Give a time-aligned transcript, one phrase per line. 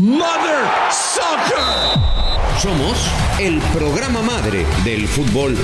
[0.00, 2.00] Mother Soccer.
[2.60, 2.98] Somos
[3.40, 5.54] el programa madre del fútbol.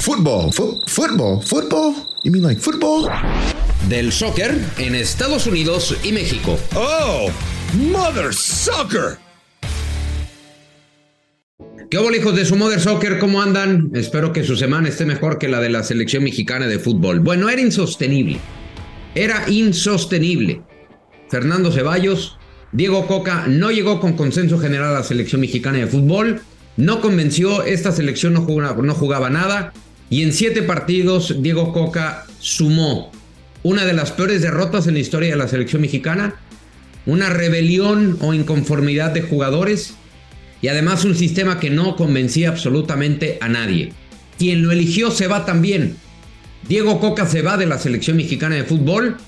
[0.00, 1.94] Football, fo- football, football.
[2.24, 3.08] You mean like football?
[3.88, 6.58] Del soccer en Estados Unidos y México.
[6.74, 7.28] Oh,
[7.74, 9.18] Mother Soccer.
[11.88, 13.20] ¿Qué hola hijos de su Mother Soccer?
[13.20, 13.92] ¿Cómo andan?
[13.94, 17.20] Espero que su semana esté mejor que la de la selección mexicana de fútbol.
[17.20, 18.40] Bueno, era insostenible.
[19.14, 20.62] Era insostenible.
[21.28, 22.38] Fernando Ceballos,
[22.72, 26.40] Diego Coca no llegó con consenso general a la selección mexicana de fútbol.
[26.78, 29.74] No convenció, esta selección no jugaba, no jugaba nada.
[30.08, 33.12] Y en siete partidos, Diego Coca sumó
[33.62, 36.34] una de las peores derrotas en la historia de la selección mexicana.
[37.04, 39.94] Una rebelión o inconformidad de jugadores
[40.62, 43.92] y además un sistema que no convencía absolutamente a nadie.
[44.38, 45.96] Quien lo eligió se va también.
[46.68, 49.18] Diego Coca se va de la selección mexicana de fútbol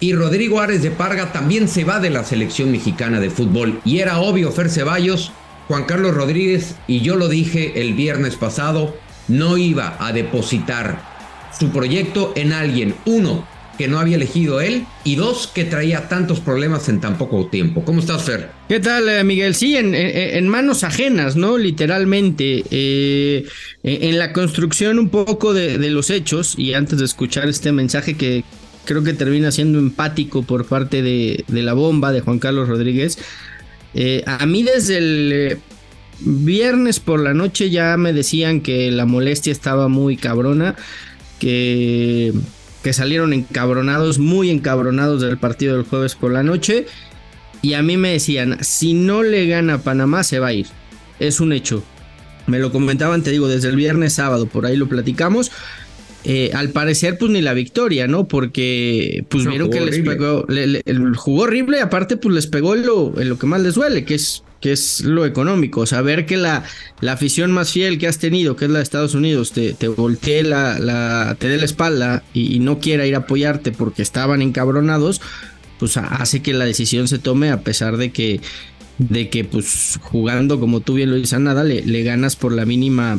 [0.00, 3.80] y Rodrigo Ares de Parga también se va de la selección mexicana de fútbol.
[3.84, 5.30] Y era obvio, Fer Ceballos,
[5.68, 8.96] Juan Carlos Rodríguez, y yo lo dije el viernes pasado,
[9.28, 11.02] no iba a depositar
[11.56, 16.40] su proyecto en alguien, uno, que no había elegido él, y dos, que traía tantos
[16.40, 17.84] problemas en tan poco tiempo.
[17.84, 18.50] ¿Cómo estás, Fer?
[18.68, 19.54] ¿Qué tal, eh, Miguel?
[19.54, 21.58] Sí, en, manos ajenas, ¿no?
[21.58, 23.46] Literalmente, eh,
[23.82, 28.44] en la construcción un poco de los hechos, y antes de escuchar este mensaje que
[28.90, 33.18] creo que termina siendo empático por parte de, de la bomba de Juan Carlos Rodríguez,
[33.94, 35.58] eh, a mí desde el eh,
[36.18, 40.74] viernes por la noche ya me decían que la molestia estaba muy cabrona,
[41.38, 42.32] que,
[42.82, 46.86] que salieron encabronados, muy encabronados del partido del jueves por la noche.
[47.62, 50.66] Y a mí me decían, si no le gana Panamá, se va a ir.
[51.20, 51.84] Es un hecho.
[52.48, 55.52] Me lo comentaban, te digo, desde el viernes sábado, por ahí lo platicamos.
[56.24, 58.28] Eh, al parecer, pues ni la victoria, ¿no?
[58.28, 60.10] Porque pues vieron que les horrible.
[60.16, 63.38] pegó, le- le- el- jugó horrible, y aparte, pues les pegó en lo, en lo
[63.38, 65.86] que más les duele, que es, que es lo económico.
[65.86, 66.62] Saber que la,
[67.00, 69.88] la afición más fiel que has tenido, que es la de Estados Unidos, te, te
[69.88, 74.02] voltee la, la, te dé la espalda y, y no quiera ir a apoyarte porque
[74.02, 75.22] estaban encabronados,
[75.78, 78.42] pues ha- hace que la decisión se tome a pesar de que
[78.98, 82.52] de que pues jugando como tú bien lo dices a nada le, le ganas por
[82.52, 83.18] la mínima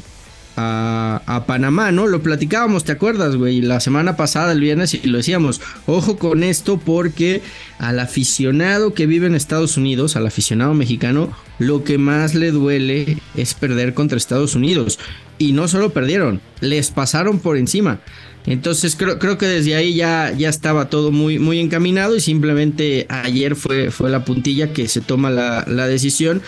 [0.55, 2.07] a, Panamá, ¿no?
[2.07, 3.61] Lo platicábamos, ¿te acuerdas, güey?
[3.61, 7.41] La semana pasada, el viernes, y lo decíamos, ojo con esto porque
[7.79, 13.17] al aficionado que vive en Estados Unidos, al aficionado mexicano, lo que más le duele
[13.35, 14.99] es perder contra Estados Unidos.
[15.37, 17.99] Y no solo perdieron, les pasaron por encima.
[18.45, 23.05] Entonces creo, creo que desde ahí ya, ya estaba todo muy, muy encaminado y simplemente
[23.09, 26.41] ayer fue, fue la puntilla que se toma la, la decisión.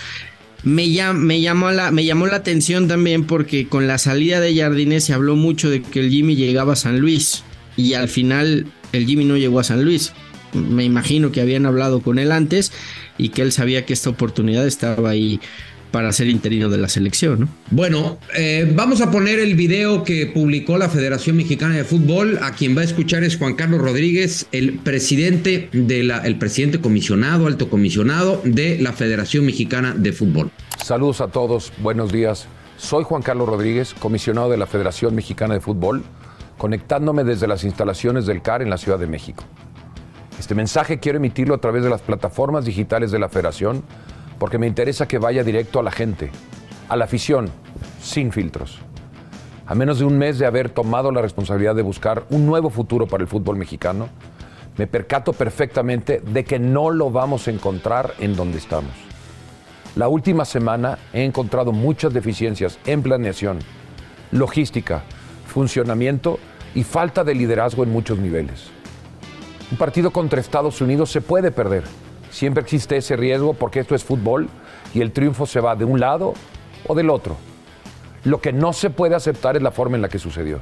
[0.63, 4.56] Me, llam- me, llamó la, me llamó la atención también porque con la salida de
[4.56, 7.44] Jardines se habló mucho de que el Jimmy llegaba a San Luis
[7.75, 10.13] y al final el Jimmy no llegó a San Luis.
[10.53, 12.72] Me imagino que habían hablado con él antes
[13.18, 15.40] y que él sabía que esta oportunidad estaba ahí
[15.93, 17.47] para ser interino de la selección, ¿no?
[17.69, 22.39] Bueno, eh, vamos a poner el video que publicó la Federación Mexicana de Fútbol.
[22.41, 26.81] A quien va a escuchar es Juan Carlos Rodríguez, el presidente de la, el presidente
[26.81, 30.49] comisionado, alto comisionado de la Federación Mexicana de Fútbol.
[30.83, 32.47] Saludos a todos, buenos días.
[32.77, 36.01] Soy Juan Carlos Rodríguez, comisionado de la Federación Mexicana de Fútbol,
[36.57, 39.43] conectándome desde las instalaciones del CAR en la Ciudad de México.
[40.39, 43.83] Este mensaje quiero emitirlo a través de las plataformas digitales de la Federación
[44.43, 46.29] porque me interesa que vaya directo a la gente,
[46.89, 47.49] a la afición,
[48.01, 48.77] sin filtros.
[49.65, 53.07] A menos de un mes de haber tomado la responsabilidad de buscar un nuevo futuro
[53.07, 54.09] para el fútbol mexicano,
[54.75, 58.91] me percato perfectamente de que no lo vamos a encontrar en donde estamos.
[59.95, 63.59] La última semana he encontrado muchas deficiencias en planeación,
[64.31, 65.03] logística,
[65.47, 66.37] funcionamiento
[66.75, 68.66] y falta de liderazgo en muchos niveles.
[69.72, 71.85] Un partido contra Estados Unidos se puede perder.
[72.34, 74.50] Siempre existe ese riesgo porque esto es fútbol
[74.96, 76.34] y el triunfo se va de un lado
[76.88, 77.38] o del otro.
[78.24, 80.59] Lo que no se puede aceptar es la forma en la que sucedió.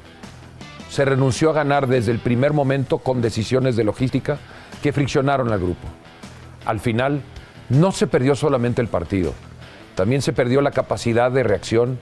[0.90, 4.38] Se renunció a ganar desde el primer momento con decisiones de logística
[4.84, 5.88] que friccionaron al grupo.
[6.66, 7.22] Al final,
[7.70, 9.34] no se perdió solamente el partido,
[9.96, 12.00] también se perdió la capacidad de reacción,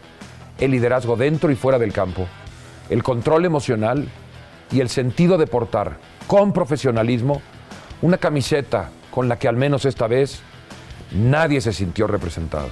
[0.58, 2.26] el liderazgo dentro y fuera del campo,
[2.90, 4.08] el control emocional
[4.72, 7.44] y el sentido de portar con profesionalismo
[8.02, 10.42] una camiseta con la que al menos esta vez
[11.12, 12.70] nadie se sintió representado.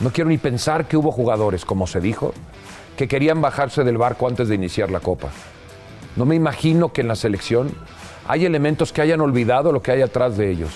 [0.00, 2.32] No quiero ni pensar que hubo jugadores, como se dijo,
[2.96, 5.28] que querían bajarse del barco antes de iniciar la Copa.
[6.16, 7.70] No me imagino que en la selección
[8.26, 10.70] hay elementos que hayan olvidado lo que hay atrás de ellos.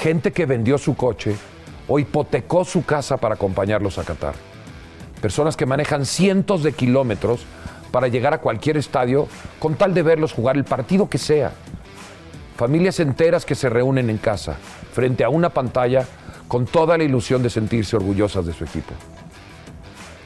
[0.00, 1.36] Gente que vendió su coche
[1.88, 4.34] o hipotecó su casa para acompañarlos a Qatar.
[5.20, 7.44] Personas que manejan cientos de kilómetros
[7.90, 9.26] para llegar a cualquier estadio
[9.58, 11.52] con tal de verlos jugar el partido que sea.
[12.58, 14.56] Familias enteras que se reúnen en casa,
[14.92, 16.04] frente a una pantalla,
[16.48, 18.94] con toda la ilusión de sentirse orgullosas de su equipo.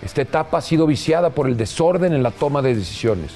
[0.02, 3.32] Esta etapa ha sido viciada por el desorden en la toma de decisiones,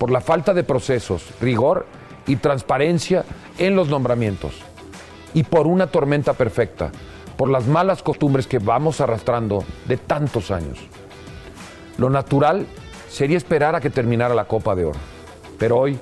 [0.00, 1.86] por la falta de procesos, rigor
[2.26, 3.24] y transparencia
[3.56, 4.54] en los nombramientos,
[5.32, 6.90] y por una tormenta perfecta,
[7.36, 10.80] por las malas costumbres que vamos arrastrando de tantos años.
[11.98, 12.66] Lo natural
[13.08, 14.98] sería esperar a que terminara la Copa de Oro,
[15.56, 16.00] pero hoy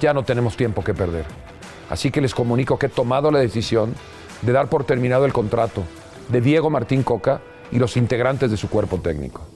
[0.00, 1.43] ya no tenemos tiempo que perder.
[1.90, 3.94] Así que les comunico que he tomado la decisión
[4.42, 5.82] de dar por terminado el contrato
[6.28, 7.40] de Diego Martín Coca
[7.70, 9.46] y los integrantes de su cuerpo técnico.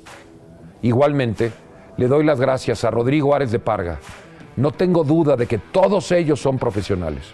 [0.83, 1.53] Igualmente,
[1.97, 3.99] le doy las gracias a Rodrigo Ares de Parga.
[4.57, 7.33] No tengo duda de que todos ellos son profesionales.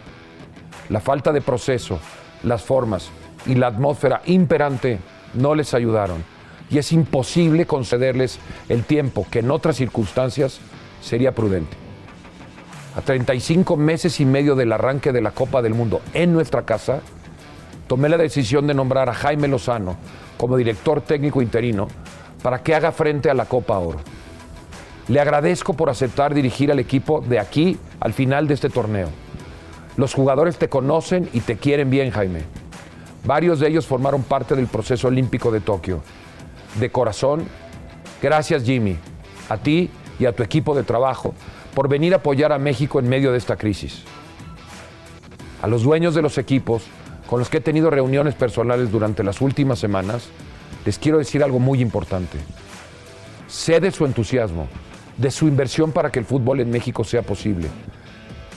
[0.89, 1.99] La falta de proceso,
[2.43, 3.11] las formas
[3.47, 4.99] y la atmósfera imperante
[5.35, 6.23] no les ayudaron
[6.71, 8.39] y es imposible concederles
[8.69, 10.61] el tiempo que en otras circunstancias
[11.01, 11.84] sería prudente.
[12.97, 17.01] A 35 meses y medio del arranque de la Copa del Mundo en nuestra casa,
[17.89, 19.97] tomé la decisión de nombrar a Jaime Lozano
[20.37, 21.89] como director técnico interino
[22.41, 23.99] para que haga frente a la Copa Oro.
[25.09, 29.09] Le agradezco por aceptar dirigir al equipo de aquí al final de este torneo.
[29.97, 32.43] Los jugadores te conocen y te quieren bien, Jaime.
[33.25, 36.03] Varios de ellos formaron parte del proceso olímpico de Tokio.
[36.79, 37.45] De corazón,
[38.23, 38.97] gracias Jimmy,
[39.49, 41.35] a ti y a tu equipo de trabajo
[41.75, 44.05] por venir a apoyar a México en medio de esta crisis.
[45.61, 46.85] A los dueños de los equipos,
[47.29, 50.29] con los que he tenido reuniones personales durante las últimas semanas,
[50.85, 52.39] les quiero decir algo muy importante.
[53.49, 54.69] Sé de su entusiasmo,
[55.17, 57.69] de su inversión para que el fútbol en México sea posible.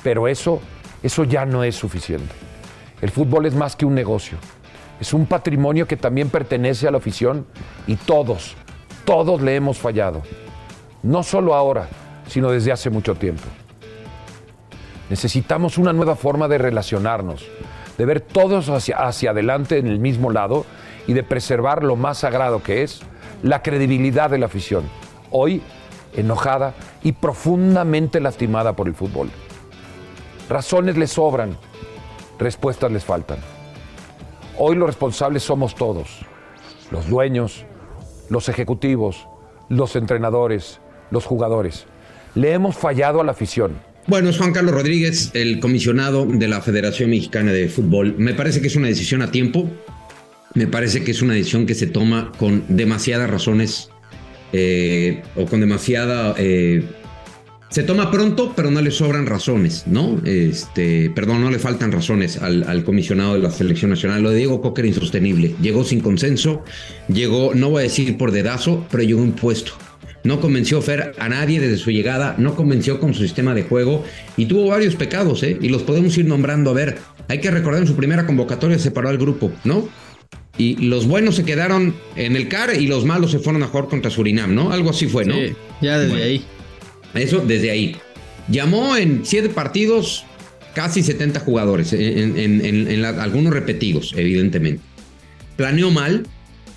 [0.03, 0.59] Pero eso,
[1.01, 2.33] eso ya no es suficiente.
[3.01, 4.37] El fútbol es más que un negocio.
[4.99, 7.45] Es un patrimonio que también pertenece a la afición
[7.85, 8.55] y todos,
[9.05, 10.23] todos le hemos fallado.
[11.03, 11.87] No solo ahora,
[12.27, 13.43] sino desde hace mucho tiempo.
[15.09, 17.47] Necesitamos una nueva forma de relacionarnos,
[17.97, 20.65] de ver todos hacia, hacia adelante en el mismo lado
[21.07, 23.01] y de preservar lo más sagrado que es
[23.41, 24.83] la credibilidad de la afición,
[25.31, 25.61] hoy
[26.15, 29.29] enojada y profundamente lastimada por el fútbol.
[30.49, 31.57] Razones les sobran,
[32.39, 33.37] respuestas les faltan.
[34.57, 36.25] Hoy los responsables somos todos,
[36.91, 37.65] los dueños,
[38.29, 39.27] los ejecutivos,
[39.69, 40.79] los entrenadores,
[41.11, 41.85] los jugadores.
[42.35, 43.73] Le hemos fallado a la afición.
[44.07, 48.15] Bueno, es Juan Carlos Rodríguez, el comisionado de la Federación Mexicana de Fútbol.
[48.17, 49.69] Me parece que es una decisión a tiempo.
[50.53, 53.89] Me parece que es una decisión que se toma con demasiadas razones
[54.53, 56.35] eh, o con demasiada...
[56.37, 56.83] Eh,
[57.69, 60.21] se toma pronto, pero no le sobran razones, ¿no?
[60.23, 64.23] Este, perdón, no le faltan razones al, al comisionado de la selección nacional.
[64.23, 65.53] Lo de Diego Cocker insostenible.
[65.61, 66.63] Llegó sin consenso,
[67.09, 69.73] llegó, no voy a decir por dedazo, pero llegó impuesto.
[70.27, 74.03] No convenció Fer a nadie desde su llegada, no convenció con su sistema de juego
[74.35, 75.57] y tuvo varios pecados, ¿eh?
[75.61, 76.69] Y los podemos ir nombrando.
[76.71, 76.97] A ver,
[77.29, 79.87] hay que recordar en su primera convocatoria separó al grupo, ¿no?
[80.57, 83.87] Y los buenos se quedaron en el CAR y los malos se fueron a jugar
[83.87, 84.71] contra Surinam, ¿no?
[84.73, 85.35] Algo así fue, ¿no?
[85.35, 86.25] Sí, ya desde Bueno.
[86.25, 86.43] ahí.
[87.13, 87.95] Eso desde ahí.
[88.49, 90.25] Llamó en siete partidos
[90.73, 94.81] casi 70 jugadores, en, en- en- en la- algunos repetidos, evidentemente.
[95.55, 96.25] Planeó mal,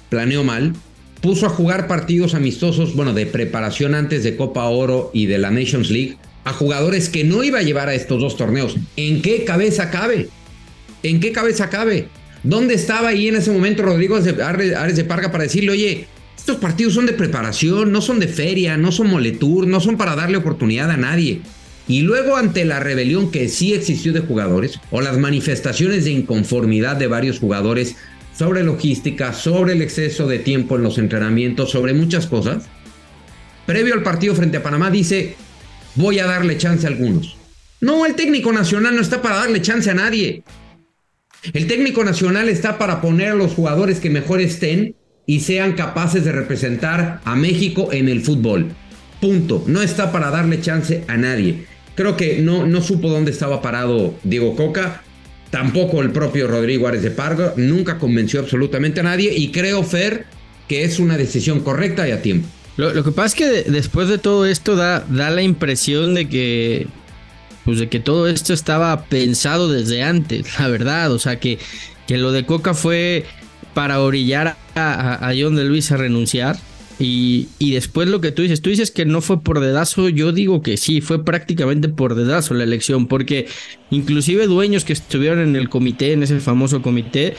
[0.09, 0.73] planeó mal.
[1.21, 5.50] Puso a jugar partidos amistosos, bueno, de preparación antes de Copa Oro y de la
[5.50, 8.77] Nations League, a jugadores que no iba a llevar a estos dos torneos.
[8.97, 10.29] ¿En qué cabeza cabe?
[11.03, 12.09] ¿En qué cabeza cabe?
[12.43, 16.95] ¿Dónde estaba ahí en ese momento Rodrigo Ares de Parga para decirle, oye, estos partidos
[16.95, 20.91] son de preparación, no son de feria, no son moletour, no son para darle oportunidad
[20.91, 21.43] a nadie?
[21.87, 26.97] Y luego ante la rebelión que sí existió de jugadores o las manifestaciones de inconformidad
[26.97, 27.97] de varios jugadores
[28.37, 32.65] sobre logística, sobre el exceso de tiempo en los entrenamientos, sobre muchas cosas,
[33.67, 35.37] previo al partido frente a Panamá dice,
[35.95, 37.37] voy a darle chance a algunos.
[37.81, 40.43] No, el técnico nacional no está para darle chance a nadie.
[41.53, 44.95] El técnico nacional está para poner a los jugadores que mejor estén
[45.25, 48.69] y sean capaces de representar a México en el fútbol.
[49.21, 49.65] Punto.
[49.67, 51.65] No está para darle chance a nadie.
[51.95, 55.03] Creo que no, no supo dónde estaba parado Diego Coca.
[55.50, 57.54] Tampoco el propio Rodrigo Ares de Parga.
[57.57, 59.35] Nunca convenció absolutamente a nadie.
[59.37, 60.26] Y creo, Fer,
[60.69, 62.49] que es una decisión correcta y a tiempo.
[62.76, 66.28] Lo, que pasa es que de- después de todo esto da, da la impresión de
[66.28, 66.87] que
[67.64, 71.12] pues de que todo esto estaba pensado desde antes, la verdad.
[71.12, 71.59] O sea, que,
[72.07, 73.26] que lo de Coca fue
[73.75, 76.57] para orillar a, a John de Luis a renunciar.
[77.00, 80.33] Y, y, después lo que tú dices, tú dices que no fue por dedazo, yo
[80.33, 83.49] digo que sí, fue prácticamente por dedazo la elección, porque
[83.90, 87.37] inclusive dueños que estuvieron en el comité, en ese famoso comité,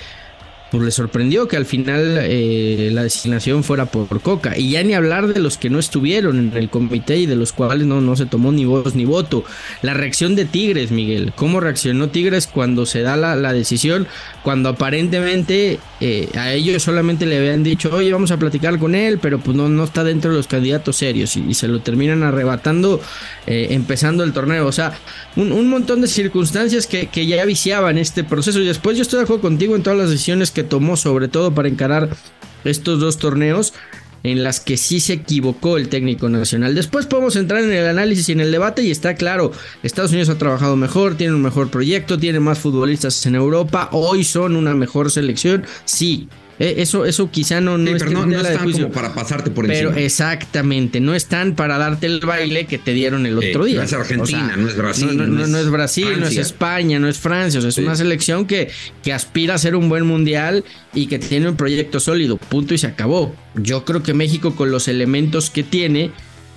[0.71, 4.57] pues le sorprendió que al final eh, la designación fuera por Coca.
[4.57, 7.51] Y ya ni hablar de los que no estuvieron en el comité y de los
[7.51, 9.43] cuales no, no se tomó ni voz ni voto.
[9.81, 11.33] La reacción de Tigres, Miguel.
[11.35, 14.07] ¿Cómo reaccionó Tigres cuando se da la, la decisión?
[14.43, 19.19] Cuando aparentemente eh, a ellos solamente le habían dicho, oye, vamos a platicar con él,
[19.21, 21.35] pero pues no, no está dentro de los candidatos serios.
[21.35, 23.01] Y, se lo terminan arrebatando
[23.45, 24.67] eh, empezando el torneo.
[24.67, 24.93] O sea,
[25.35, 28.61] un, un montón de circunstancias que, que, ya viciaban este proceso.
[28.61, 31.53] Y después yo estoy de acuerdo contigo en todas las decisiones que tomó, sobre todo
[31.53, 32.09] para encarar
[32.63, 33.73] estos dos torneos
[34.23, 36.75] en las que sí se equivocó el técnico nacional.
[36.75, 39.51] Después podemos entrar en el análisis y en el debate y está claro,
[39.83, 44.23] Estados Unidos ha trabajado mejor, tiene un mejor proyecto, tiene más futbolistas en Europa, hoy
[44.23, 46.29] son una mejor selección, sí,
[46.61, 49.89] eso, eso quizá no, no sí, pero no, no están como para pasarte por pero
[49.89, 50.05] encima.
[50.05, 53.77] exactamente, no están para darte el baile que te dieron el otro día.
[53.77, 55.17] No es Argentina, o sea, no es Brasil.
[55.17, 56.23] No, no, no, es Brasil, Francia.
[56.23, 57.57] no es España, no es Francia.
[57.57, 57.81] O sea, es sí.
[57.81, 58.69] una selección que,
[59.03, 60.63] que aspira a ser un buen mundial
[60.93, 62.37] y que tiene un proyecto sólido.
[62.37, 63.33] Punto y se acabó.
[63.55, 66.11] Yo creo que México, con los elementos que tiene,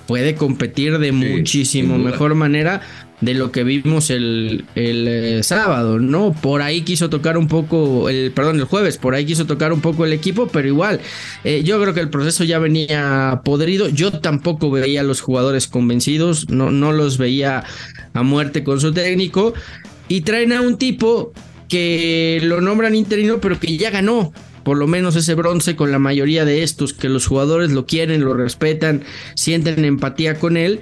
[0.06, 2.82] puede competir de muchísimo mejor manera
[3.24, 6.32] de lo que vimos el, el eh, sábado, ¿no?
[6.32, 9.80] Por ahí quiso tocar un poco, el perdón, el jueves, por ahí quiso tocar un
[9.80, 11.00] poco el equipo, pero igual,
[11.44, 15.66] eh, yo creo que el proceso ya venía podrido, yo tampoco veía a los jugadores
[15.66, 17.64] convencidos, no, no los veía
[18.12, 19.54] a muerte con su técnico,
[20.08, 21.32] y traen a un tipo
[21.68, 24.32] que lo nombran interino, pero que ya ganó,
[24.64, 28.24] por lo menos ese bronce con la mayoría de estos, que los jugadores lo quieren,
[28.24, 29.02] lo respetan,
[29.36, 30.80] sienten empatía con él.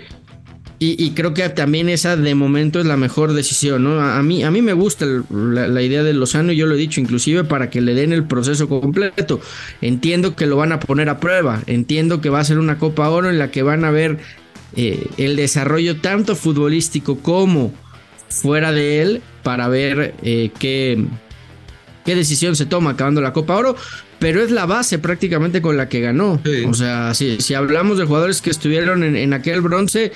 [0.83, 4.01] Y, y, creo que también esa de momento es la mejor decisión, ¿no?
[4.01, 6.75] A, mí, a mí me gusta el, la, la, idea de Lozano, y yo lo
[6.75, 9.41] he dicho, inclusive para que le den el proceso completo.
[9.81, 13.09] Entiendo que lo van a poner a prueba, entiendo que va a ser una Copa
[13.11, 14.19] Oro en la que van a ver
[14.75, 17.73] eh, el desarrollo tanto futbolístico como
[18.29, 21.05] fuera de él para ver eh, qué,
[22.05, 23.77] qué decisión se toma acabando la Copa Oro,
[24.19, 26.41] pero es la base prácticamente con la que ganó.
[26.45, 26.65] Sí.
[26.67, 30.11] O sea, si, si, hablamos de jugadores que estuvieron en, en aquel bronce,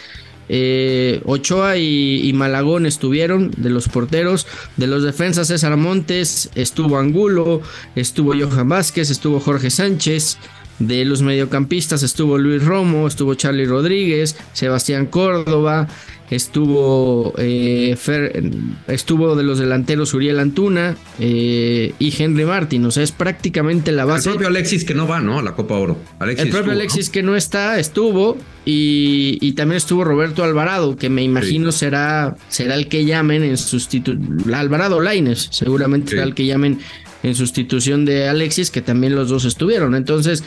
[0.48, 7.62] eh, Ochoa y, Malagón estuvieron de los porteros, de los defensas César Montes, estuvo Angulo,
[7.94, 10.38] estuvo Johan Vázquez, estuvo Jorge Sánchez,
[10.78, 15.88] de los mediocampistas estuvo Luis Romo, estuvo Charlie Rodríguez, Sebastián Córdoba,
[16.30, 18.42] estuvo eh, Fer,
[18.88, 24.04] estuvo de los delanteros Uriel Antuna eh, y Henry Martin, o sea, es prácticamente la
[24.04, 24.28] base.
[24.28, 25.38] El propio Alexis que no va, ¿no?
[25.38, 25.96] A la Copa Oro.
[26.18, 27.12] Alexis el propio estuvo, Alexis ¿no?
[27.12, 31.78] que no está, estuvo y, y, también estuvo Roberto Alvarado, que me imagino sí.
[31.78, 36.10] será, será el que llamen en sustitución, Alvarado Laines, seguramente sí.
[36.16, 36.80] será el que llamen
[37.22, 39.94] en sustitución de Alexis, que también los dos estuvieron.
[39.94, 40.44] Entonces,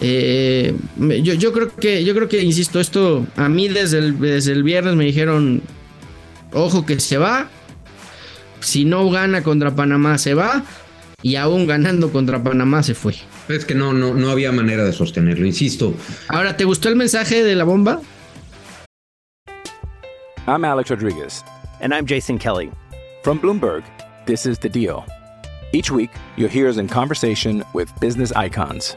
[0.00, 4.52] eh, yo, yo, creo que, yo creo que, insisto, esto a mí desde el, desde
[4.52, 5.62] el viernes me dijeron,
[6.52, 7.48] ojo que se va,
[8.60, 10.64] si no gana contra Panamá se va,
[11.22, 13.14] y aún ganando contra Panamá se fue.
[13.48, 15.94] Es que no, no, no había manera de sostenerlo, insisto.
[16.28, 18.00] Ahora, ¿te gustó el mensaje de la bomba?
[20.46, 21.44] I'm Alex Rodriguez.
[21.80, 22.70] And I'm Jason Kelly.
[23.22, 23.84] From Bloomberg,
[24.26, 25.04] this is The Deal.
[25.72, 28.96] Each week, you'll hear us in conversation with business icons.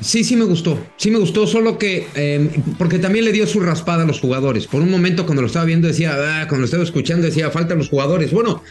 [0.00, 3.60] Sí, sí me gustó, sí me gustó, solo que eh, porque también le dio su
[3.60, 4.66] raspada a los jugadores.
[4.66, 7.78] Por un momento cuando lo estaba viendo decía, ah, cuando lo estaba escuchando decía, faltan
[7.78, 8.32] los jugadores.
[8.32, 8.62] Bueno,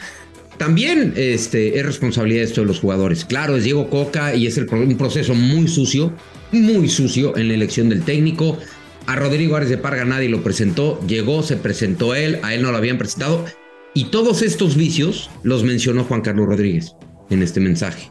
[0.58, 3.24] también este, es responsabilidad esto de los jugadores.
[3.24, 6.12] Claro, es Diego Coca y es el, un proceso muy sucio,
[6.50, 8.58] muy sucio en la elección del técnico.
[9.06, 12.72] A Rodrigo Árez de Parga nadie lo presentó, llegó, se presentó él, a él no
[12.72, 13.44] lo habían presentado.
[13.94, 16.92] Y todos estos vicios los mencionó Juan Carlos Rodríguez
[17.30, 18.10] en este mensaje.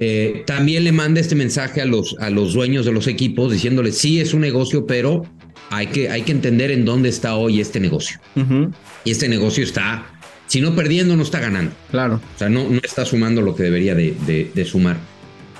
[0.00, 3.98] Eh, también le manda este mensaje a los, a los dueños de los equipos diciéndoles,
[3.98, 5.24] sí, es un negocio, pero
[5.70, 8.18] hay que, hay que entender en dónde está hoy este negocio.
[8.36, 8.72] Uh -huh.
[9.04, 10.06] Y este negocio está,
[10.46, 11.72] si no perdiendo, no está ganando.
[11.90, 12.20] Claro.
[12.34, 14.96] O sea, no, no está sumando lo que debería de, de, de sumar.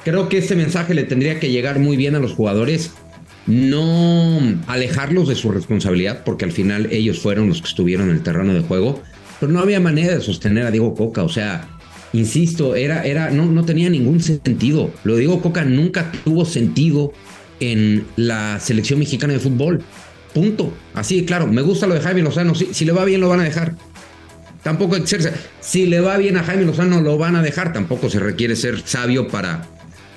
[0.05, 2.93] Creo que este mensaje le tendría que llegar muy bien a los jugadores,
[3.47, 8.23] no alejarlos de su responsabilidad, porque al final ellos fueron los que estuvieron en el
[8.23, 9.03] terreno de juego,
[9.41, 11.69] pero no había manera de sostener a Diego Coca, o sea,
[12.13, 14.91] Insisto, era, era, no, no tenía ningún sentido.
[15.05, 17.13] Lo digo, Coca nunca tuvo sentido
[17.61, 19.83] en la selección mexicana de fútbol.
[20.33, 20.73] Punto.
[20.95, 22.55] Así, claro, me gusta lo de Jaime Lozano.
[22.55, 23.75] Si, si le va bien, lo van a dejar.
[24.63, 24.97] Tampoco.
[25.61, 27.73] Si le va bien a Jaime Lozano, lo van a dejar.
[27.73, 29.67] Tampoco se requiere ser sabio para,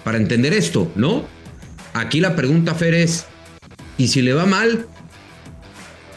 [0.03, 1.25] para entender esto, ¿no?
[1.93, 3.25] Aquí la pregunta, Fer, es:
[3.98, 4.86] ¿y si le va mal?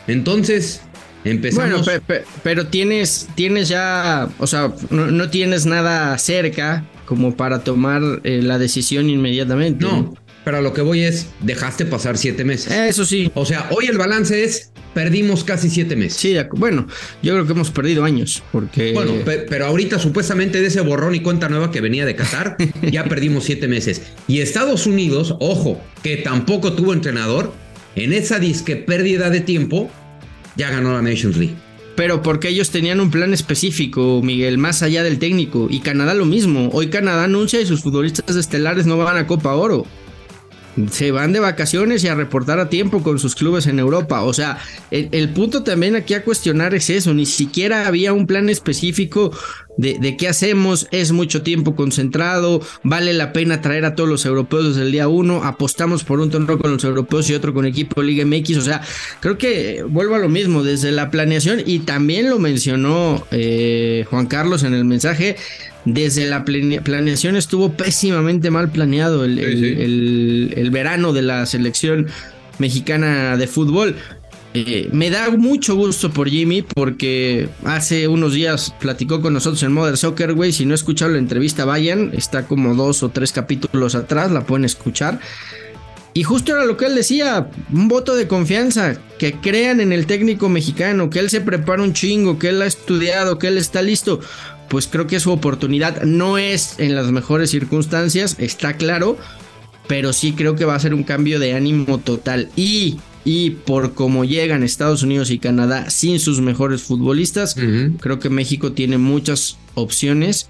[0.07, 0.83] Entonces,
[1.25, 1.85] empezamos.
[1.85, 2.03] Bueno,
[2.43, 4.29] pero tienes, tienes ya.
[4.39, 9.85] O sea, no, tienes nada cerca como para tomar eh, la decisión inmediatamente.
[9.85, 10.15] No,
[10.45, 12.73] pero a lo que voy es: dejaste pasar siete meses.
[12.73, 13.31] Eso sí.
[13.35, 16.19] O sea, hoy el balance es perdimos casi siete meses.
[16.19, 16.87] Sí, bueno,
[17.23, 18.93] yo creo que hemos perdido años, porque...
[18.93, 22.57] Bueno, pero ahorita supuestamente de ese borrón y cuenta nueva que venía de Qatar,
[22.91, 24.03] ya perdimos siete meses.
[24.29, 27.53] Y Estados Unidos, ojo, que tampoco tuvo entrenador,
[27.97, 29.91] en esa disque pérdida de tiempo,
[30.57, 31.57] ya ganó la Nations League.
[31.97, 35.69] Pero porque ellos tenían un plan específico, Miguel, más allá del técnico.
[35.71, 36.71] Y Canadá lo mismo.
[36.73, 39.87] Hoy Canadá anuncia y sus futbolistas estelares no van a Copa Oro
[40.91, 44.23] se van de vacaciones y a reportar a tiempo con sus clubes en Europa.
[44.23, 44.59] O sea,
[44.91, 47.15] el, punto también aquí a cuestionar es eso.
[47.15, 49.31] Ni siquiera había un plan específico
[49.77, 50.89] de, qué hacemos.
[50.91, 52.61] Es mucho tiempo concentrado.
[52.83, 55.45] Vale la pena traer a todos los europeos desde el día uno.
[55.45, 58.57] Apostamos por un torneo con los europeos y otro con equipo Liga MX.
[58.57, 58.83] O sea,
[59.21, 64.27] creo que vuelvo a lo mismo desde la planeación y también lo mencionó eh, Juan
[64.27, 65.37] Carlos en el mensaje
[65.85, 72.07] desde la planeación estuvo pésimamente mal planeado el, verano de la selección
[72.59, 73.97] mexicana de fútbol.
[74.57, 79.73] Eh, me da mucho gusto por Jimmy porque hace unos días platicó con nosotros en
[79.73, 80.53] Mother Soccer, güey.
[80.53, 82.13] Si no escuchado la entrevista, vayan.
[82.15, 85.19] Está como dos o tres capítulos atrás, la pueden escuchar.
[86.17, 90.07] Y justo era lo que él decía, un voto de confianza, que crean en el
[90.07, 93.83] técnico mexicano, que él se prepara un chingo, que él ha estudiado, que él está
[93.83, 94.21] listo
[94.69, 99.17] pues creo que su oportunidad no es en las mejores circunstancias, está claro,
[99.87, 102.51] pero sí creo que va a ser un cambio de ánimo total.
[102.57, 107.57] Y, y por cómo llegan Estados Unidos y Canadá sin sus mejores futbolistas,
[108.01, 110.49] creo que México tiene muchas opciones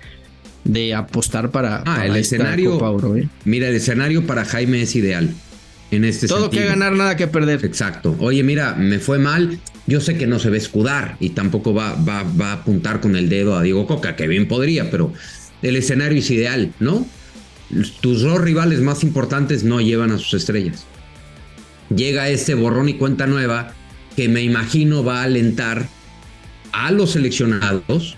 [0.64, 3.16] de apostar para, ah, el escenario.
[3.16, 3.28] ¿eh?
[3.44, 5.34] Mira, el escenario para Jaime es ideal.
[5.90, 7.64] En este Todo que ganar, nada que perder.
[7.64, 8.16] Exacto.
[8.18, 9.60] Oye, mira, me fue mal.
[9.86, 13.00] Yo sé que no se va a escudar y tampoco va, va, va a apuntar
[13.00, 15.12] con el dedo a Diego Coca, que bien podría, pero
[15.62, 17.06] el escenario es ideal, ¿no?
[18.00, 20.86] Tus dos rivales más importantes no llevan a sus estrellas.
[21.94, 23.72] Llega este borrón y cuenta nueva
[24.16, 25.88] que me imagino va a alentar
[26.72, 28.16] a los seleccionados,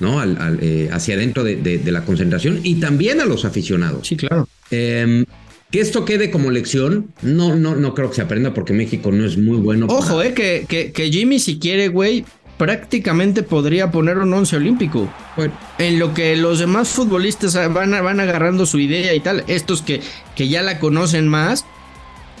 [0.00, 0.20] ¿no?
[0.20, 4.06] Al, eh, hacia adentro de, la concentración y también a los aficionados.
[4.06, 4.48] Sí, claro.
[4.70, 5.24] Eh,
[5.70, 9.24] que esto quede como lección, no, no, no creo que se aprenda porque México no
[9.24, 9.86] es muy bueno.
[9.88, 12.24] Ojo, eh, que, que, que, Jimmy, si quiere, güey,
[12.56, 15.12] prácticamente podría poner un once olímpico.
[15.78, 20.00] En lo que los demás futbolistas van, van agarrando su idea y tal, estos que,
[20.34, 21.64] que ya la conocen más,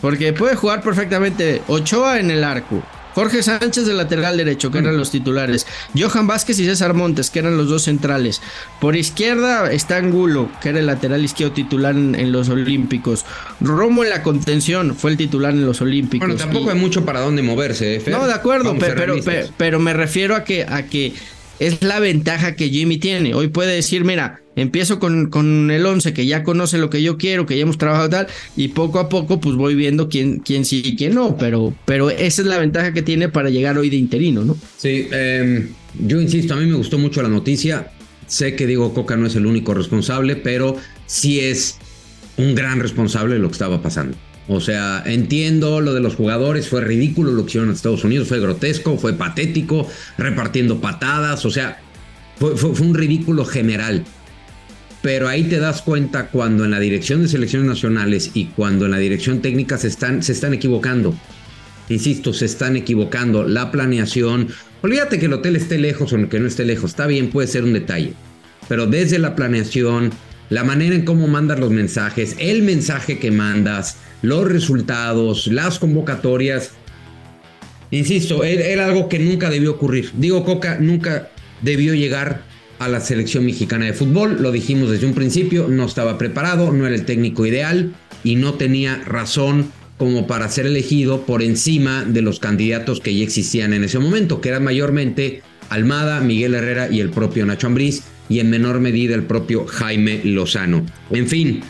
[0.00, 2.82] porque puede jugar perfectamente Ochoa en el arco,
[3.16, 5.66] Jorge Sánchez de lateral derecho, que eran los titulares.
[5.98, 8.42] Johan Vázquez y César Montes, que eran los dos centrales.
[8.78, 13.24] Por izquierda está Angulo, que era el lateral izquierdo titular en, los Olímpicos.
[13.58, 16.28] Romo en la contención fue el titular en los Olímpicos.
[16.28, 19.16] Bueno, tampoco hay mucho para dónde moverse, ¿eh, No, de acuerdo, pero,
[19.56, 21.14] pero, me refiero a que, a que
[21.58, 23.32] es la ventaja que Jimmy tiene.
[23.32, 27.16] Hoy puede decir, mira, empiezo con, con el 11 que ya conoce lo que yo
[27.16, 30.64] quiero, que ya hemos trabajado tal, y poco a poco pues voy viendo quién, quién
[30.64, 33.90] sí y quién no, pero, pero esa es la ventaja que tiene para llegar hoy
[33.90, 34.56] de interino, ¿no?
[34.76, 35.68] Sí, em,
[36.00, 37.92] yo insisto, a mí me gustó mucho la noticia.
[38.26, 41.78] Sé que Diego Coca no es el único responsable, pero sí es
[42.36, 44.16] un gran responsable de lo que estaba pasando.
[44.48, 48.28] O sea, entiendo lo de los jugadores, fue ridículo lo que hicieron en Estados Unidos,
[48.28, 49.88] fue grotesco, fue patético,
[50.18, 51.80] repartiendo patadas, o sea,
[52.36, 54.04] fue, un ridículo general.
[55.06, 58.90] Pero ahí te das cuenta cuando en la dirección de selecciones nacionales y cuando en
[58.90, 61.14] la dirección técnica se están, se están equivocando.
[61.88, 63.44] Insisto, se están equivocando.
[63.44, 64.48] La planeación,
[64.82, 67.62] olvídate que el hotel esté lejos o que no esté lejos, está bien, puede ser
[67.62, 68.14] un detalle.
[68.68, 70.10] Pero desde la planeación,
[70.50, 76.72] la manera en cómo mandas los mensajes, el mensaje que mandas, los resultados, las convocatorias.
[77.92, 80.10] Insisto, era algo que nunca debió ocurrir.
[80.16, 81.30] Digo, Coca nunca
[81.62, 82.42] debió llegar
[82.78, 84.38] a la selección mexicana de fútbol.
[84.40, 88.54] Lo dijimos desde un principio, no estaba preparado, no era el técnico ideal y no
[88.54, 93.84] tenía razón como para ser elegido por encima de los candidatos que ya existían en
[93.84, 98.50] ese momento, que eran mayormente Almada, Miguel Herrera y el propio Nacho Ambriz, y en
[98.50, 100.84] menor medida el propio Jaime Lozano.
[101.10, 101.62] En fin,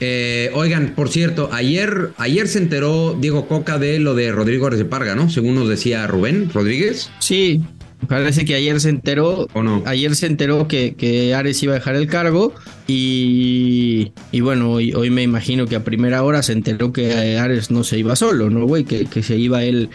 [0.00, 4.78] eh, oigan, por cierto, ayer, ayer se enteró Diego Coca de lo de Rodrigo Ares
[4.78, 5.30] de Parga, ¿no?
[5.30, 7.10] Según nos decía Rubén Rodríguez.
[7.18, 7.62] Sí,
[8.08, 9.46] parece que ayer se enteró.
[9.52, 9.82] ¿O no?
[9.86, 12.54] Ayer se enteró que, que Ares iba a dejar el cargo.
[12.86, 17.70] Y, y bueno, hoy, hoy me imagino que a primera hora se enteró que Ares
[17.70, 18.84] no se iba solo, ¿no, güey?
[18.84, 19.90] Que, que se iba él,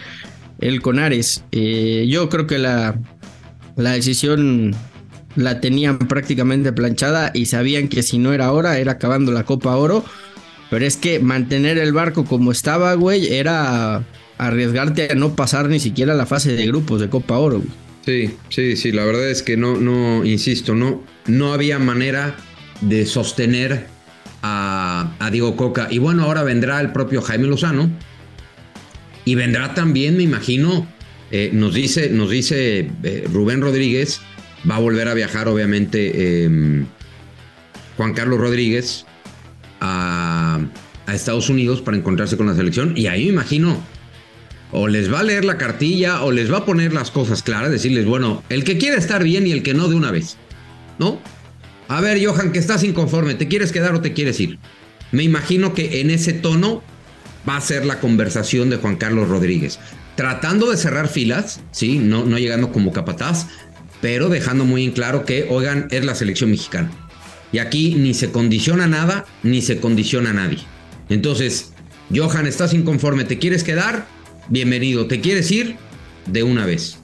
[0.60, 1.44] él con Ares.
[1.52, 2.98] Eh, yo creo que la,
[3.76, 4.74] la decisión
[5.36, 9.76] la tenían prácticamente planchada y sabían que si no era ahora, era acabando la Copa
[9.76, 10.04] Oro.
[10.70, 14.04] Pero es que mantener el barco como estaba, güey, era
[14.36, 17.58] arriesgarte a no pasar ni siquiera la fase de grupos de Copa Oro.
[17.58, 17.87] Güey.
[18.08, 22.36] Sí, sí, sí, la verdad es que no, no, insisto, no, no había manera
[22.80, 23.86] de sostener
[24.40, 25.88] a, a Diego Coca.
[25.90, 27.90] Y bueno, ahora vendrá el propio Jaime Lozano.
[29.26, 30.88] Y vendrá también, me imagino,
[31.30, 34.22] eh, nos dice, nos dice eh, Rubén Rodríguez,
[34.68, 36.86] va a volver a viajar, obviamente, eh,
[37.98, 39.04] Juan Carlos Rodríguez
[39.80, 40.60] a,
[41.04, 42.96] a Estados Unidos para encontrarse con la selección.
[42.96, 43.76] Y ahí me imagino,
[44.72, 47.70] o les va a leer la cartilla o les va a poner las cosas claras,
[47.70, 50.36] decirles, bueno, el que quiere estar bien y el que no de una vez,
[50.98, 51.20] ¿no?
[51.88, 54.58] A ver, Johan, que estás inconforme, ¿te quieres quedar o te quieres ir?
[55.10, 56.82] Me imagino que en ese tono
[57.48, 59.78] va a ser la conversación de Juan Carlos Rodríguez,
[60.16, 63.46] tratando de cerrar filas, sí, no, no llegando como capataz,
[64.02, 66.90] pero dejando muy en claro que, oigan, es la selección mexicana.
[67.52, 70.58] Y aquí ni se condiciona nada, ni se condiciona a nadie.
[71.08, 71.72] Entonces,
[72.14, 74.06] Johan, estás inconforme, ¿te quieres quedar?
[74.48, 75.76] Bienvenido, ¿te quieres ir?
[76.26, 76.98] De una vez.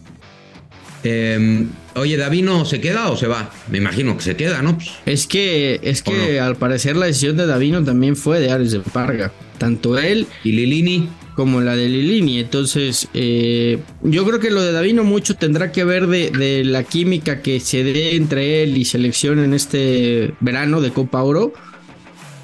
[1.03, 3.51] Eh, oye, ¿Davino se queda o se va?
[3.71, 4.77] Me imagino que se queda, ¿no?
[4.77, 8.73] Pues, Es que, es que al parecer la decisión de Davino también fue de Ares
[8.73, 9.33] de Parga.
[9.59, 11.09] Tanto él y Lilini.
[11.37, 12.39] como la de Lilini.
[12.39, 16.85] Entonces, eh, yo creo que lo de Davino mucho tendrá que ver de, de la
[16.85, 21.53] química que se dé entre él y selección en este verano de Copa Oro.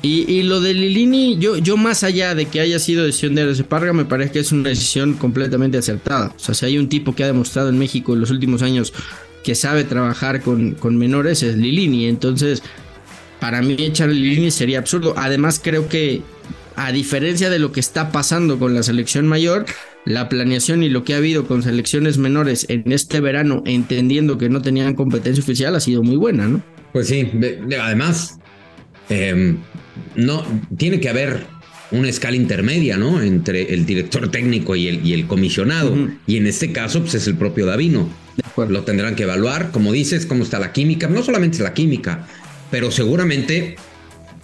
[0.03, 3.43] Y, y lo de Lilini, yo, yo más allá de que haya sido decisión de
[3.43, 6.33] Ares Parga, me parece que es una decisión completamente acertada.
[6.35, 8.95] O sea, si hay un tipo que ha demostrado en México en los últimos años
[9.45, 12.07] que sabe trabajar con, con menores, es Lilini.
[12.07, 12.63] Entonces,
[13.41, 15.13] para mí echar Lilini sería absurdo.
[15.19, 16.23] Además, creo que
[16.77, 19.67] a diferencia de lo que está pasando con la selección mayor,
[20.07, 24.49] la planeación y lo que ha habido con selecciones menores en este verano, entendiendo que
[24.49, 26.63] no tenían competencia oficial, ha sido muy buena, ¿no?
[26.95, 28.39] Pues sí, de- de- además,
[29.11, 29.57] eh,
[30.17, 30.45] no,
[30.77, 31.47] tiene que haber
[31.91, 33.21] una escala intermedia, ¿no?
[33.23, 35.97] Entre el director técnico y el, y el comisionado.
[36.27, 38.09] Y en este caso, pues es el propio Davino.
[38.37, 38.69] De.
[38.69, 41.09] Lo tendrán que evaluar, como dices, cómo está la química.
[41.09, 42.27] No solamente es la química,
[42.71, 43.77] pero seguramente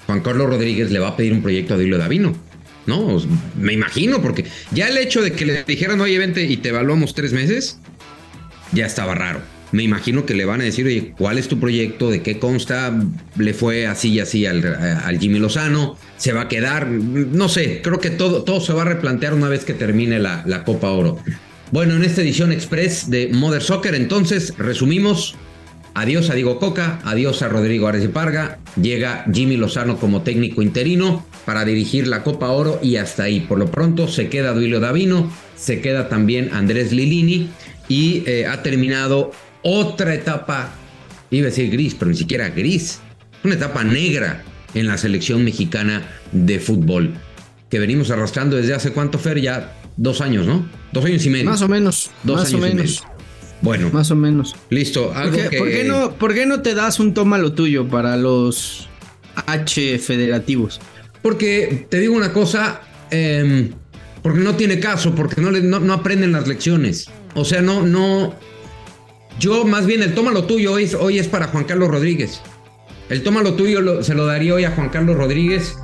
[0.07, 2.35] Juan Carlos Rodríguez le va a pedir un proyecto a Dilo Davino.
[2.87, 3.21] ¿No?
[3.59, 7.15] Me imagino, porque ya el hecho de que le dijeran, oye, vente y te evaluamos
[7.15, 7.81] tres meses,
[8.73, 9.41] ya estaba raro.
[9.73, 12.11] Me imagino que le van a decir, oye, ¿cuál es tu proyecto?
[12.11, 12.95] ¿De qué consta?
[13.37, 15.97] ¿Le fue así y así al, Jimmy Lozano?
[16.17, 16.87] ¿Se va a quedar?
[16.89, 20.43] No sé, creo que todo, todo se va a replantear una vez que termine la,
[20.47, 21.19] la Copa Oro.
[21.73, 25.35] Bueno, en esta edición express de Mother Soccer, entonces, resumimos.
[25.95, 28.59] Adiós a Diego Coca, adiós a Rodrigo Ares de Parga.
[28.81, 33.41] Llega Jimmy Lozano como técnico interino para dirigir la Copa Oro y hasta ahí.
[33.41, 37.49] Por lo pronto se queda Duilio Davino, se queda también Andrés Lilini
[37.89, 39.33] y eh, ha terminado
[39.69, 40.71] otra etapa,
[41.31, 43.01] iba a decir gris, pero ni siquiera gris,
[43.43, 47.15] una etapa negra en la selección mexicana de fútbol
[47.71, 50.65] que venimos arrastrando desde hace cuánto, Fer, ya dos años, ¿no?
[50.93, 51.47] Dos años y medio.
[51.47, 52.11] Más o menos.
[52.23, 53.03] Dos más o años y menos.
[53.03, 53.17] medio.
[53.63, 54.55] Bueno, Más o menos.
[54.71, 55.09] listo.
[55.09, 55.59] ¿Por Algo qué, que...
[55.59, 58.89] por qué no, por qué no te das un toma lo tuyo para los
[59.47, 60.79] H federativos?
[61.23, 63.71] Porque te digo una cosa, eh,
[64.23, 67.09] porque no tiene caso, porque no, le- no, no aprenden las lecciones.
[67.35, 68.35] O sea, no, no.
[69.39, 72.41] Yo más bien el toma lo tuyo hoy es, hoy es para Juan Carlos Rodríguez.
[73.11, 75.77] El toma lo tuyo se lo daría hoy a Juan Carlos Rodríguez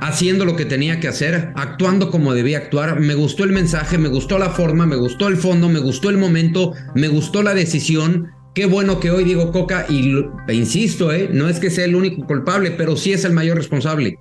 [0.00, 3.00] haciendo lo que tenía que hacer, actuando como debía actuar.
[3.00, 6.18] Me gustó el mensaje, me gustó la forma, me gustó el fondo, me gustó el
[6.18, 8.28] momento, me gustó la decisión.
[8.54, 10.14] Qué bueno que hoy digo Coca, y
[10.48, 13.56] e insisto, eh, no es que sea el único culpable, pero sí es el mayor
[13.56, 14.18] responsable.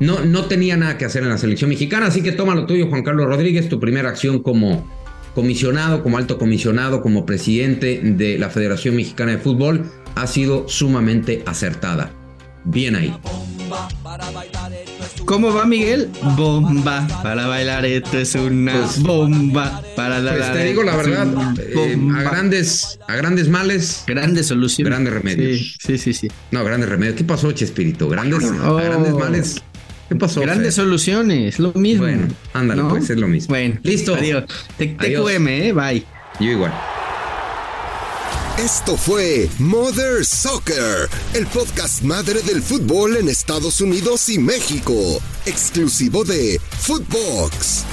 [0.00, 2.88] No, no tenía nada que hacer en la selección mexicana, así que toma lo tuyo,
[2.88, 4.86] Juan Carlos Rodríguez, tu primera acción como
[5.42, 9.84] comisionado, como alto comisionado, como presidente de la Federación Mexicana de Fútbol,
[10.16, 12.10] ha sido sumamente acertada.
[12.64, 13.14] Bien ahí.
[15.26, 16.08] ¿Cómo va Miguel?
[16.36, 21.28] Bomba para bailar, esto es una Pues- bomba para la Pues te digo la verdad,
[21.60, 24.90] eh, a grandes, a grandes males, grandes soluciones.
[24.90, 25.76] Grandes remedios.
[25.78, 26.14] Sí, sí, sí.
[26.14, 26.28] sí.
[26.50, 27.14] no, grandes remedios.
[27.14, 28.08] ¿Qué pasó, Chespirito?
[28.08, 28.76] Grandes, a Oh.
[28.76, 29.62] grandes males.
[30.08, 30.40] ¿Qué pasó?
[30.40, 30.84] Grandes Fer?
[30.84, 32.04] soluciones, lo mismo.
[32.04, 32.88] Bueno, ándale, ¿no?
[32.88, 33.48] pues es lo mismo.
[33.54, 34.14] Bueno, Listo.
[34.14, 34.44] Adiós.
[34.76, 34.86] Te-.
[34.88, 36.04] TQM, eh, bye.
[36.40, 36.72] Yo igual.
[38.58, 46.24] Esto fue Mother Soccer, el podcast madre del fútbol en Estados Unidos y México, exclusivo
[46.24, 47.84] de Footbox.